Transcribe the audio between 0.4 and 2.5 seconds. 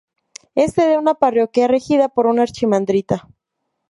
Es sede de una parroquia regida por un